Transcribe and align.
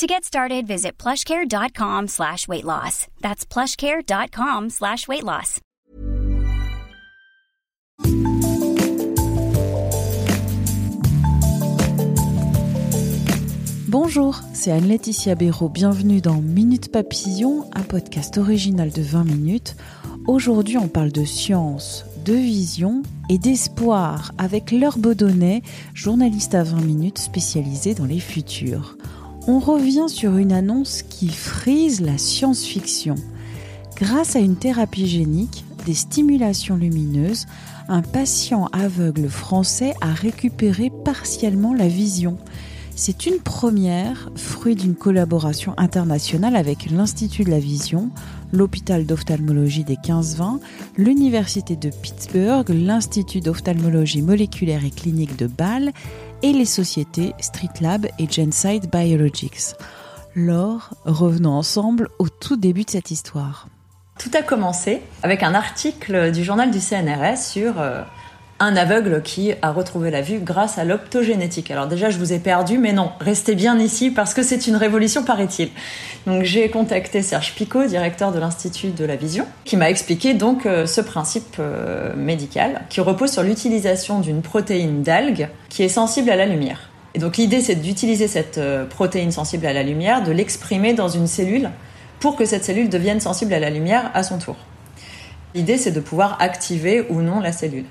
To 0.00 0.06
get 0.06 0.24
started, 0.24 0.66
visit 0.66 0.92
plushcare.com 0.96 2.08
slash 2.08 2.48
weight 2.48 2.64
loss. 2.64 3.06
That's 3.20 3.44
plushcare.com 3.44 4.70
slash 4.70 5.06
weight 5.06 5.24
loss. 5.24 5.60
Bonjour, 13.88 14.40
c'est 14.54 14.72
Anne-Laetitia 14.72 15.34
Béraud. 15.34 15.68
Bienvenue 15.68 16.22
dans 16.22 16.40
Minute 16.40 16.90
Papillon, 16.90 17.68
un 17.74 17.82
podcast 17.82 18.38
original 18.38 18.90
de 18.90 19.02
20 19.02 19.24
minutes. 19.24 19.76
Aujourd'hui, 20.26 20.78
on 20.78 20.88
parle 20.88 21.12
de 21.12 21.26
science, 21.26 22.06
de 22.24 22.32
vision 22.32 23.02
et 23.28 23.36
d'espoir 23.36 24.32
avec 24.38 24.70
Laure 24.70 24.96
Baudonnet, 24.96 25.60
journaliste 25.92 26.54
à 26.54 26.62
20 26.62 26.80
minutes 26.80 27.18
spécialisée 27.18 27.92
dans 27.92 28.06
les 28.06 28.20
futurs 28.20 28.96
on 29.50 29.58
revient 29.58 30.08
sur 30.08 30.36
une 30.36 30.52
annonce 30.52 31.02
qui 31.02 31.26
frise 31.26 32.00
la 32.00 32.18
science-fiction. 32.18 33.16
Grâce 33.96 34.36
à 34.36 34.38
une 34.38 34.54
thérapie 34.54 35.08
génique, 35.08 35.64
des 35.86 35.94
stimulations 35.94 36.76
lumineuses, 36.76 37.46
un 37.88 38.00
patient 38.00 38.66
aveugle 38.66 39.28
français 39.28 39.94
a 40.00 40.12
récupéré 40.12 40.92
partiellement 41.04 41.74
la 41.74 41.88
vision. 41.88 42.38
C'est 42.94 43.26
une 43.26 43.38
première, 43.38 44.30
fruit 44.36 44.76
d'une 44.76 44.94
collaboration 44.94 45.74
internationale 45.78 46.54
avec 46.54 46.88
l'Institut 46.88 47.42
de 47.42 47.50
la 47.50 47.58
Vision, 47.58 48.10
l'hôpital 48.52 49.06
d'ophtalmologie 49.06 49.84
des 49.84 49.96
15-20, 49.96 50.60
l'Université 50.96 51.76
de 51.76 51.90
Pittsburgh, 51.90 52.68
l'Institut 52.68 53.40
d'ophtalmologie 53.40 54.22
moléculaire 54.22 54.84
et 54.84 54.90
clinique 54.90 55.36
de 55.36 55.46
Bâle 55.46 55.92
et 56.42 56.52
les 56.52 56.64
sociétés 56.64 57.34
Streetlab 57.38 58.06
et 58.18 58.30
Genside 58.30 58.90
Biologics. 58.90 59.74
Laure, 60.34 60.90
revenons 61.04 61.52
ensemble 61.52 62.08
au 62.18 62.28
tout 62.28 62.56
début 62.56 62.84
de 62.84 62.90
cette 62.90 63.10
histoire. 63.10 63.68
Tout 64.18 64.30
a 64.34 64.42
commencé 64.42 65.02
avec 65.22 65.42
un 65.42 65.54
article 65.54 66.30
du 66.30 66.44
journal 66.44 66.70
du 66.70 66.78
CNRS 66.78 67.38
sur 67.38 67.80
euh, 67.80 68.02
un 68.60 68.76
aveugle 68.76 69.22
qui 69.22 69.52
a 69.62 69.72
retrouvé 69.72 70.10
la 70.10 70.20
vue 70.20 70.38
grâce 70.38 70.76
à 70.76 70.84
l'optogénétique. 70.84 71.70
Alors 71.70 71.86
déjà, 71.86 72.10
je 72.10 72.18
vous 72.18 72.34
ai 72.34 72.38
perdu, 72.38 72.76
mais 72.76 72.92
non, 72.92 73.10
restez 73.18 73.54
bien 73.54 73.78
ici 73.78 74.10
parce 74.10 74.34
que 74.34 74.42
c'est 74.42 74.66
une 74.66 74.76
révolution, 74.76 75.24
paraît-il. 75.24 75.70
Donc 76.26 76.44
j'ai 76.44 76.68
contacté 76.68 77.22
Serge 77.22 77.54
Picot, 77.54 77.86
directeur 77.86 78.32
de 78.32 78.38
l'Institut 78.38 78.90
de 78.90 79.04
la 79.06 79.16
Vision, 79.16 79.46
qui 79.64 79.78
m'a 79.78 79.88
expliqué 79.88 80.34
donc 80.34 80.66
euh, 80.66 80.84
ce 80.84 81.00
principe 81.00 81.56
euh, 81.58 82.14
médical 82.14 82.82
qui 82.90 83.00
repose 83.00 83.32
sur 83.32 83.42
l'utilisation 83.42 84.20
d'une 84.20 84.42
protéine 84.42 85.02
d'algue 85.02 85.48
qui 85.70 85.82
est 85.82 85.88
sensible 85.88 86.28
à 86.28 86.36
la 86.36 86.44
lumière. 86.44 86.90
Et 87.14 87.18
donc 87.18 87.38
l'idée, 87.38 87.62
c'est 87.62 87.76
d'utiliser 87.76 88.28
cette 88.28 88.58
euh, 88.58 88.84
protéine 88.84 89.32
sensible 89.32 89.64
à 89.64 89.72
la 89.72 89.82
lumière, 89.82 90.22
de 90.22 90.32
l'exprimer 90.32 90.92
dans 90.92 91.08
une 91.08 91.26
cellule 91.26 91.70
pour 92.20 92.36
que 92.36 92.44
cette 92.44 92.64
cellule 92.64 92.90
devienne 92.90 93.20
sensible 93.20 93.54
à 93.54 93.58
la 93.58 93.70
lumière 93.70 94.10
à 94.12 94.22
son 94.22 94.38
tour. 94.38 94.56
L'idée, 95.54 95.78
c'est 95.78 95.90
de 95.90 96.00
pouvoir 96.00 96.36
activer 96.40 97.06
ou 97.08 97.22
non 97.22 97.40
la 97.40 97.52
cellule. 97.52 97.86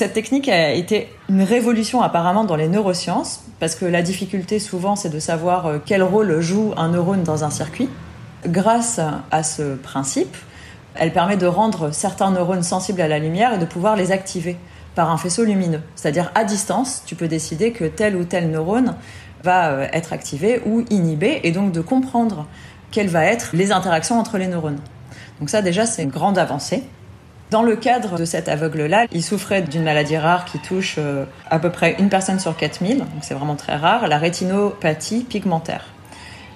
Cette 0.00 0.14
technique 0.14 0.48
a 0.48 0.72
été 0.72 1.10
une 1.28 1.42
révolution 1.42 2.00
apparemment 2.00 2.44
dans 2.44 2.56
les 2.56 2.68
neurosciences, 2.68 3.42
parce 3.58 3.74
que 3.74 3.84
la 3.84 4.00
difficulté 4.00 4.58
souvent 4.58 4.96
c'est 4.96 5.10
de 5.10 5.18
savoir 5.18 5.66
euh, 5.66 5.78
quel 5.84 6.02
rôle 6.02 6.40
joue 6.40 6.72
un 6.78 6.88
neurone 6.88 7.22
dans 7.22 7.44
un 7.44 7.50
circuit. 7.50 7.86
Grâce 8.46 8.98
à 9.30 9.42
ce 9.42 9.74
principe, 9.74 10.34
elle 10.94 11.12
permet 11.12 11.36
de 11.36 11.44
rendre 11.44 11.92
certains 11.92 12.30
neurones 12.30 12.62
sensibles 12.62 13.02
à 13.02 13.08
la 13.08 13.18
lumière 13.18 13.52
et 13.52 13.58
de 13.58 13.66
pouvoir 13.66 13.94
les 13.94 14.10
activer 14.10 14.56
par 14.94 15.10
un 15.10 15.18
faisceau 15.18 15.44
lumineux. 15.44 15.82
C'est-à-dire 15.96 16.32
à 16.34 16.44
distance, 16.44 17.02
tu 17.04 17.14
peux 17.14 17.28
décider 17.28 17.72
que 17.72 17.84
tel 17.84 18.16
ou 18.16 18.24
tel 18.24 18.50
neurone 18.50 18.96
va 19.44 19.68
euh, 19.68 19.86
être 19.92 20.14
activé 20.14 20.62
ou 20.64 20.82
inhibé 20.88 21.40
et 21.44 21.52
donc 21.52 21.72
de 21.72 21.82
comprendre 21.82 22.46
quelles 22.90 23.10
vont 23.10 23.18
être 23.18 23.50
les 23.52 23.70
interactions 23.70 24.18
entre 24.18 24.38
les 24.38 24.46
neurones. 24.46 24.80
Donc 25.40 25.50
ça 25.50 25.60
déjà 25.60 25.84
c'est 25.84 26.02
une 26.02 26.08
grande 26.08 26.38
avancée. 26.38 26.84
Dans 27.50 27.62
le 27.64 27.74
cadre 27.74 28.16
de 28.16 28.24
cet 28.24 28.48
aveugle-là, 28.48 29.06
il 29.10 29.24
souffrait 29.24 29.62
d'une 29.62 29.82
maladie 29.82 30.16
rare 30.16 30.44
qui 30.44 30.60
touche 30.60 30.96
euh, 30.98 31.24
à 31.50 31.58
peu 31.58 31.70
près 31.70 31.96
une 31.98 32.08
personne 32.08 32.38
sur 32.38 32.56
4000, 32.56 32.98
donc 32.98 33.08
c'est 33.22 33.34
vraiment 33.34 33.56
très 33.56 33.74
rare, 33.74 34.06
la 34.06 34.18
rétinopathie 34.18 35.24
pigmentaire. 35.24 35.86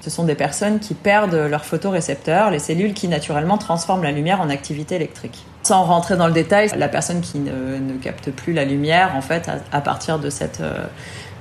Ce 0.03 0.10
sont 0.10 0.22
des 0.22 0.37
personnes 0.37 0.78
qui 0.78 0.94
perdent 0.94 1.34
leurs 1.34 1.65
photorécepteurs, 1.65 2.53
les 2.53 2.60
cellules 2.60 2.94
qui 2.94 3.09
naturellement 3.09 3.59
transforment 3.59 4.04
la 4.04 4.12
lumière 4.12 4.41
en 4.41 4.50
activité 4.50 4.94
électrique. 4.94 5.44
Sans 5.65 5.83
rentrer 5.83 6.16
dans 6.16 6.28
le 6.28 6.33
détail, 6.33 6.71
la 6.77 6.88
personne 6.88 7.22
qui 7.22 7.38
ne, 7.38 7.97
capte 8.00 8.31
plus 8.31 8.53
la 8.53 8.65
lumière, 8.65 9.16
en 9.16 9.22
fait, 9.22 9.50
à, 9.72 9.81
partir 9.81 10.21
de 10.21 10.31
cette 10.31 10.60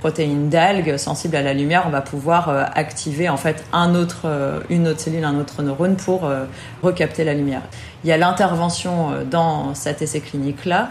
euh, 0.04 0.10
protéine 0.10 0.50
d'algue 0.50 0.98
sensible 0.98 1.38
à 1.38 1.42
la 1.42 1.54
lumière, 1.54 1.84
on 1.88 1.90
va 1.90 2.02
pouvoir 2.02 2.50
euh, 2.50 2.66
activer 2.76 3.30
en 3.30 3.38
fait 3.38 3.64
euh, 3.74 4.60
une 4.70 4.88
autre 4.88 5.00
cellule, 5.00 5.24
un 5.24 5.40
autre 5.40 5.64
neurone 5.64 5.96
pour 5.96 6.26
euh, 6.26 6.44
recapter 6.82 7.24
la 7.24 7.34
lumière. 7.34 7.62
Il 8.04 8.10
y 8.10 8.12
a 8.12 8.18
l'intervention 8.18 9.12
dans 9.32 9.74
cet 9.76 10.02
essai 10.02 10.20
clinique-là 10.20 10.90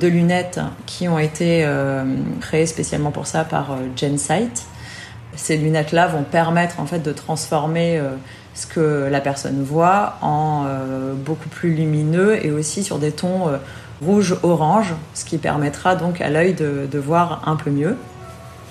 de 0.00 0.08
lunettes 0.08 0.60
qui 0.86 1.08
ont 1.08 1.18
été 1.18 1.68
créées 2.40 2.64
spécialement 2.64 3.10
pour 3.10 3.26
ça 3.26 3.44
par 3.44 3.76
GenSight. 3.96 4.64
Ces 5.36 5.58
lunettes-là 5.58 6.06
vont 6.06 6.22
permettre 6.22 6.80
en 6.80 6.86
fait 6.86 7.00
de 7.00 7.12
transformer 7.12 8.00
ce 8.54 8.66
que 8.66 9.08
la 9.10 9.20
personne 9.20 9.62
voit 9.62 10.16
en 10.22 10.64
beaucoup 11.16 11.50
plus 11.50 11.74
lumineux 11.74 12.42
et 12.42 12.50
aussi 12.50 12.82
sur 12.82 12.98
des 12.98 13.12
tons 13.12 13.50
rouge-orange, 14.02 14.94
ce 15.12 15.26
qui 15.26 15.36
permettra 15.36 15.96
donc 15.96 16.22
à 16.22 16.30
l'œil 16.30 16.54
de 16.54 16.98
voir 16.98 17.42
un 17.46 17.56
peu 17.56 17.70
mieux 17.70 17.98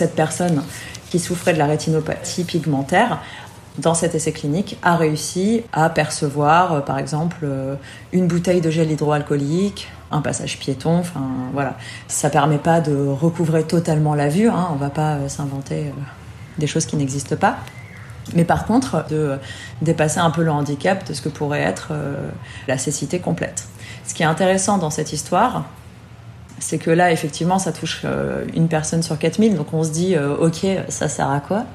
cette 0.03 0.15
personne 0.15 0.63
qui 1.09 1.17
souffrait 1.17 1.53
de 1.53 1.59
la 1.59 1.65
rétinopathie 1.65 2.43
pigmentaire 2.43 3.21
dans 3.77 3.93
cet 3.93 4.15
essai 4.15 4.33
clinique 4.33 4.77
a 4.83 4.97
réussi 4.97 5.63
à 5.71 5.89
percevoir, 5.89 6.73
euh, 6.73 6.79
par 6.81 6.99
exemple, 6.99 7.37
euh, 7.43 7.75
une 8.11 8.27
bouteille 8.27 8.59
de 8.59 8.69
gel 8.69 8.91
hydroalcoolique, 8.91 9.89
un 10.11 10.19
passage 10.19 10.59
piéton. 10.59 10.99
Enfin, 10.99 11.21
voilà. 11.53 11.77
Ça 12.09 12.29
permet 12.29 12.57
pas 12.57 12.81
de 12.81 12.93
recouvrer 12.93 13.63
totalement 13.63 14.13
la 14.13 14.27
vue. 14.27 14.49
Hein, 14.49 14.67
on 14.73 14.75
va 14.75 14.89
pas 14.89 15.13
euh, 15.13 15.29
s'inventer 15.29 15.93
des 16.57 16.67
choses 16.67 16.85
qui 16.85 16.97
n'existent 16.97 17.37
pas. 17.37 17.55
Mais 18.35 18.43
par 18.43 18.65
contre, 18.65 19.05
de 19.09 19.37
dépasser 19.81 20.19
un 20.19 20.31
peu 20.31 20.43
le 20.43 20.51
handicap 20.51 21.07
de 21.07 21.13
ce 21.13 21.21
que 21.21 21.29
pourrait 21.29 21.61
être 21.61 21.91
la 22.69 22.77
cécité 22.77 23.19
complète. 23.19 23.67
Ce 24.05 24.13
qui 24.13 24.23
est 24.23 24.25
intéressant 24.25 24.77
dans 24.77 24.89
cette 24.89 25.11
histoire, 25.11 25.65
c'est 26.59 26.77
que 26.77 26.91
là, 26.91 27.11
effectivement, 27.11 27.59
ça 27.59 27.71
touche 27.71 28.01
euh, 28.05 28.45
une 28.53 28.67
personne 28.67 29.03
sur 29.03 29.17
4000, 29.17 29.55
donc 29.55 29.73
on 29.73 29.83
se 29.83 29.91
dit, 29.91 30.15
euh, 30.15 30.35
ok, 30.35 30.65
ça 30.89 31.07
sert 31.07 31.29
à 31.29 31.39
quoi? 31.39 31.65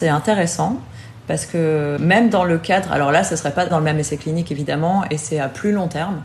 C'est 0.00 0.08
intéressant 0.08 0.78
parce 1.26 1.44
que 1.44 1.98
même 2.00 2.30
dans 2.30 2.44
le 2.44 2.58
cadre, 2.58 2.90
alors 2.92 3.12
là, 3.12 3.22
ce 3.22 3.36
serait 3.36 3.52
pas 3.52 3.66
dans 3.66 3.78
le 3.78 3.84
même 3.84 3.98
essai 3.98 4.16
clinique 4.16 4.50
évidemment, 4.50 5.04
et 5.10 5.18
c'est 5.18 5.38
à 5.38 5.48
plus 5.48 5.72
long 5.72 5.88
terme. 5.88 6.22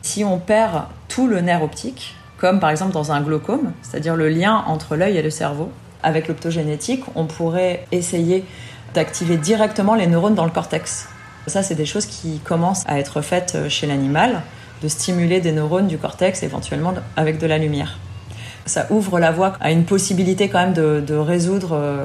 Si 0.00 0.24
on 0.24 0.38
perd 0.38 0.84
tout 1.08 1.26
le 1.26 1.40
nerf 1.40 1.62
optique, 1.62 2.16
comme 2.38 2.60
par 2.60 2.70
exemple 2.70 2.92
dans 2.92 3.12
un 3.12 3.20
glaucome, 3.20 3.72
c'est-à-dire 3.82 4.16
le 4.16 4.28
lien 4.28 4.64
entre 4.66 4.96
l'œil 4.96 5.18
et 5.18 5.22
le 5.22 5.30
cerveau, 5.30 5.70
avec 6.02 6.28
l'optogénétique, 6.28 7.02
on 7.14 7.26
pourrait 7.26 7.84
essayer 7.92 8.44
d'activer 8.94 9.36
directement 9.36 9.94
les 9.94 10.06
neurones 10.06 10.34
dans 10.34 10.44
le 10.44 10.50
cortex. 10.50 11.08
Ça, 11.46 11.62
c'est 11.62 11.74
des 11.74 11.86
choses 11.86 12.06
qui 12.06 12.40
commencent 12.40 12.84
à 12.86 12.98
être 12.98 13.20
faites 13.20 13.54
euh, 13.54 13.68
chez 13.68 13.86
l'animal 13.86 14.42
de 14.82 14.88
stimuler 14.88 15.40
des 15.40 15.52
neurones 15.52 15.86
du 15.86 15.98
cortex 15.98 16.42
éventuellement 16.42 16.94
avec 17.16 17.38
de 17.38 17.46
la 17.46 17.58
lumière. 17.58 17.98
Ça 18.66 18.86
ouvre 18.90 19.18
la 19.18 19.30
voie 19.30 19.54
à 19.60 19.70
une 19.70 19.84
possibilité 19.84 20.48
quand 20.50 20.58
même 20.58 20.74
de, 20.74 21.14
résoudre 21.14 21.70
euh, 21.72 22.04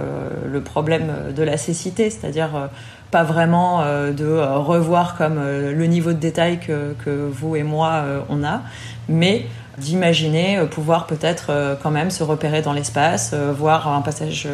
le 0.50 0.62
problème 0.62 1.12
de 1.36 1.44
la 1.44 1.58
cécité, 1.58 2.10
c'est-à-dire 2.10 2.56
euh, 2.56 2.68
pas 3.12 3.24
vraiment 3.24 3.82
euh, 3.82 4.14
de 4.14 4.26
revoir 4.26 5.18
comme 5.18 5.40
le 5.40 5.86
niveau 5.88 6.14
de 6.14 6.20
détail 6.20 6.60
que, 6.60 6.96
que 7.04 7.10
vous 7.10 7.58
et 7.58 7.64
moi 7.64 8.04
on 8.30 8.44
a, 8.44 8.62
mais 9.10 9.46
d'imaginer 9.78 10.62
pouvoir 10.70 11.06
peut-être 11.06 11.78
quand 11.82 11.92
même 11.92 12.12
se 12.12 12.24
repérer 12.24 12.62
dans 12.62 12.74
l'espace, 12.74 13.34
voir 13.34 13.88
un 13.88 14.02
passage 14.02 14.48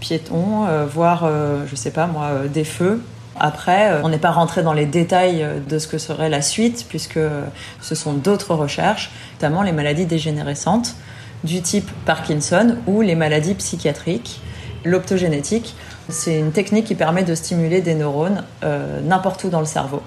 piéton, 0.00 0.66
voir, 0.92 1.30
je 1.66 1.76
sais 1.76 1.92
pas 1.92 2.06
moi, 2.06 2.30
des 2.52 2.64
feux, 2.64 3.00
après, 3.40 3.90
euh, 3.90 4.00
on 4.02 4.08
n'est 4.08 4.18
pas 4.18 4.30
rentré 4.30 4.62
dans 4.62 4.72
les 4.72 4.86
détails 4.86 5.42
euh, 5.42 5.58
de 5.60 5.78
ce 5.78 5.86
que 5.86 5.98
serait 5.98 6.28
la 6.28 6.42
suite, 6.42 6.86
puisque 6.88 7.20
ce 7.80 7.94
sont 7.94 8.14
d'autres 8.14 8.54
recherches, 8.54 9.10
notamment 9.34 9.62
les 9.62 9.72
maladies 9.72 10.06
dégénérescentes 10.06 10.96
du 11.44 11.62
type 11.62 11.90
Parkinson 12.04 12.76
ou 12.86 13.00
les 13.00 13.14
maladies 13.14 13.54
psychiatriques. 13.54 14.40
L'optogénétique, 14.84 15.74
c'est 16.08 16.38
une 16.38 16.52
technique 16.52 16.86
qui 16.86 16.94
permet 16.94 17.24
de 17.24 17.34
stimuler 17.34 17.80
des 17.80 17.94
neurones 17.94 18.44
euh, 18.62 19.00
n'importe 19.00 19.44
où 19.44 19.48
dans 19.48 19.60
le 19.60 19.66
cerveau. 19.66 20.02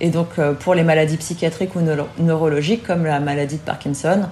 Et 0.00 0.10
donc, 0.10 0.38
euh, 0.38 0.52
pour 0.52 0.74
les 0.74 0.82
maladies 0.82 1.16
psychiatriques 1.16 1.76
ou 1.76 1.80
neurologiques, 2.18 2.84
comme 2.84 3.04
la 3.04 3.20
maladie 3.20 3.56
de 3.56 3.62
Parkinson, 3.62 4.22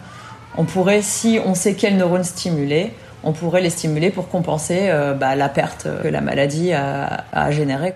on 0.56 0.64
pourrait, 0.64 1.02
si 1.02 1.38
on 1.44 1.54
sait 1.54 1.74
quels 1.74 1.96
neurones 1.96 2.24
stimuler, 2.24 2.92
on 3.22 3.32
pourrait 3.32 3.60
les 3.60 3.70
stimuler 3.70 4.10
pour 4.10 4.28
compenser 4.28 4.88
euh, 4.88 5.14
bah, 5.14 5.36
la 5.36 5.48
perte 5.48 5.88
que 6.02 6.08
la 6.08 6.20
maladie 6.20 6.72
a, 6.72 7.24
a 7.32 7.50
générée. 7.50 7.94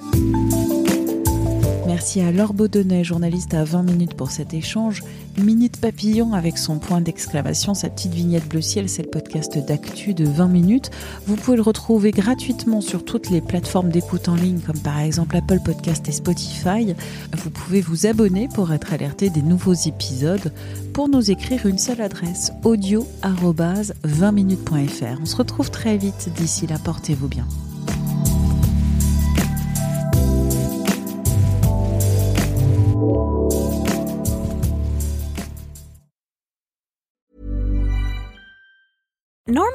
Merci 1.95 2.21
à 2.23 2.33
Laure 2.33 2.55
Baudonnet, 2.55 3.05
journaliste 3.05 3.55
à 3.55 3.63
20 3.63 3.85
minutes 3.85 4.15
pour 4.15 4.33
cet 4.33 4.53
échange. 4.53 5.05
Minute 5.41 5.77
Papillon 5.77 6.33
avec 6.33 6.59
son 6.59 6.81
point 6.81 7.01
d'exclamation, 7.01 7.73
sa 7.73 7.89
petite 7.89 8.13
vignette 8.13 8.49
bleu 8.49 8.61
ciel, 8.63 8.89
c'est 8.89 9.05
le 9.05 9.11
podcast 9.11 9.57
d'actu 9.65 10.13
de 10.13 10.25
20 10.25 10.49
minutes. 10.49 10.91
Vous 11.29 11.37
pouvez 11.37 11.57
le 11.57 11.63
retrouver 11.63 12.11
gratuitement 12.11 12.81
sur 12.81 13.05
toutes 13.05 13.31
les 13.31 13.41
plateformes 13.41 13.91
d'écoute 13.91 14.29
en 14.29 14.35
ligne 14.35 14.59
comme 14.59 14.81
par 14.81 14.99
exemple 14.99 15.37
Apple 15.37 15.61
Podcast 15.65 16.09
et 16.09 16.13
Spotify. 16.13 16.97
Vous 17.33 17.51
pouvez 17.51 17.81
vous 17.81 18.07
abonner 18.07 18.49
pour 18.53 18.73
être 18.73 18.93
alerté 18.93 19.31
des 19.31 19.43
nouveaux 19.43 19.75
épisodes. 19.75 20.53
Pour 20.95 21.09
nous 21.09 21.31
écrire 21.31 21.65
une 21.65 21.79
seule 21.79 22.01
adresse 22.01 22.51
audio 22.65 23.07
20 23.23 24.33
minutes.fr. 24.33 25.21
On 25.23 25.27
se 25.27 25.37
retrouve 25.37 25.71
très 25.71 25.97
vite. 25.97 26.29
D'ici 26.35 26.67
là, 26.67 26.79
portez-vous 26.83 27.29
bien. 27.29 27.47